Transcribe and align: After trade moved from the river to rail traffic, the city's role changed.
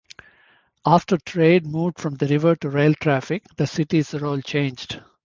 After 0.83 1.17
trade 1.19 1.67
moved 1.67 1.99
from 1.99 2.15
the 2.15 2.25
river 2.25 2.55
to 2.55 2.71
rail 2.71 2.95
traffic, 2.95 3.43
the 3.55 3.67
city's 3.67 4.15
role 4.15 4.41
changed. 4.41 4.99